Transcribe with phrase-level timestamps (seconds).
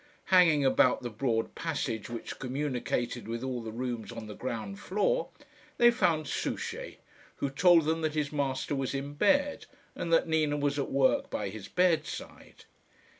[0.33, 5.29] Hanging about the broad passage which communicated with all the rooms on the ground floor,
[5.77, 6.97] they found Souchey,
[7.35, 11.29] who told them that his master was in bed, and that Nina was at work
[11.29, 12.65] by his bedside.